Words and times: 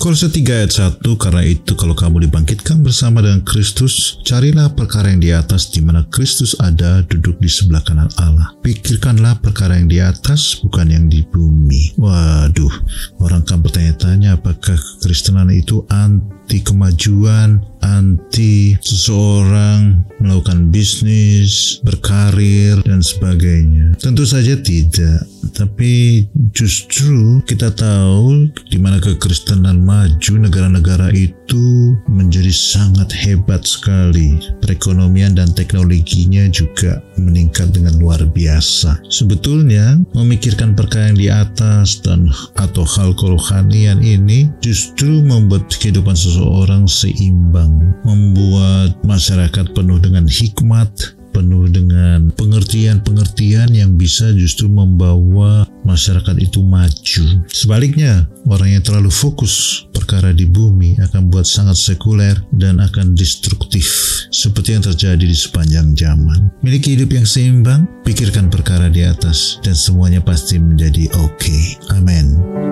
Kolose 0.00 0.32
3 0.32 0.64
ayat 0.64 0.72
1, 0.72 1.04
karena 1.20 1.44
itu 1.44 1.76
kalau 1.76 1.92
kamu 1.92 2.24
dibangkitkan 2.24 2.80
bersama 2.80 3.20
dengan 3.20 3.44
Kristus, 3.44 4.16
carilah 4.24 4.72
perkara 4.72 5.12
yang 5.12 5.20
di 5.20 5.28
atas 5.28 5.68
di 5.68 5.84
mana 5.84 6.08
Kristus 6.08 6.56
ada 6.56 7.04
duduk 7.04 7.36
di 7.36 7.52
sebelah 7.52 7.84
kanan 7.84 8.08
Allah. 8.16 8.48
Pikirkanlah 8.64 9.44
perkara 9.44 9.76
yang 9.76 9.92
di 9.92 10.00
atas, 10.00 10.56
bukan 10.64 10.88
yang 10.88 11.04
di 11.12 11.20
bumi. 11.28 12.00
Waduh, 12.00 12.72
orang 13.20 13.44
kan 13.44 13.60
bertanya-tanya 13.60 14.40
apakah 14.40 14.80
kekristenan 14.80 15.52
itu 15.52 15.84
anti 15.92 16.64
kemajuan, 16.64 17.60
anti 17.84 18.80
seseorang 18.80 20.00
melakukan 20.16 20.72
bisnis, 20.72 21.76
berkarir, 21.84 22.80
dan 22.88 23.04
sebagainya. 23.04 24.00
Tentu 24.00 24.24
saja 24.24 24.56
tidak. 24.56 25.28
Tapi 25.54 26.24
justru 26.52 27.40
kita 27.48 27.72
tahu 27.72 28.48
di 28.68 28.76
mana 28.76 29.00
kekristenan 29.00 29.80
maju, 29.80 30.32
negara-negara 30.36 31.12
itu 31.16 31.96
menjadi 32.08 32.52
sangat 32.52 33.12
hebat 33.12 33.64
sekali. 33.64 34.36
Perekonomian 34.60 35.36
dan 35.36 35.52
teknologinya 35.56 36.48
juga 36.52 37.00
meningkat 37.16 37.72
dengan 37.72 37.96
luar 38.00 38.24
biasa. 38.28 39.00
Sebetulnya 39.08 40.00
memikirkan 40.12 40.76
perkara 40.76 41.12
yang 41.12 41.18
di 41.18 41.28
atas 41.32 42.00
dan 42.04 42.28
atau 42.58 42.84
hal 42.84 43.16
kerohanian 43.16 44.04
ini 44.04 44.50
justru 44.60 45.24
membuat 45.24 45.68
kehidupan 45.70 46.16
seseorang 46.16 46.84
seimbang, 46.84 47.94
membuat 48.04 48.96
masyarakat 49.06 49.72
penuh 49.72 49.98
dengan 50.02 50.26
hikmat, 50.26 50.90
penuh 51.30 51.69
pengertian-pengertian 52.70 53.74
yang 53.74 53.98
bisa 53.98 54.30
justru 54.30 54.70
membawa 54.70 55.66
masyarakat 55.82 56.38
itu 56.38 56.62
maju. 56.62 57.42
Sebaliknya, 57.50 58.30
orang 58.46 58.78
yang 58.78 58.82
terlalu 58.86 59.10
fokus 59.10 59.82
perkara 59.90 60.30
di 60.30 60.46
bumi 60.46 60.94
akan 61.02 61.34
buat 61.34 61.42
sangat 61.42 61.74
sekuler 61.74 62.38
dan 62.54 62.78
akan 62.78 63.18
destruktif 63.18 63.90
seperti 64.30 64.78
yang 64.78 64.86
terjadi 64.86 65.26
di 65.26 65.34
sepanjang 65.34 65.98
zaman. 65.98 66.54
Miliki 66.62 66.94
hidup 66.94 67.10
yang 67.10 67.26
seimbang, 67.26 67.90
pikirkan 68.06 68.46
perkara 68.46 68.86
di 68.86 69.02
atas 69.02 69.58
dan 69.66 69.74
semuanya 69.74 70.22
pasti 70.22 70.62
menjadi 70.62 71.10
oke. 71.18 71.42
Okay. 71.42 71.74
Amin. 71.90 72.69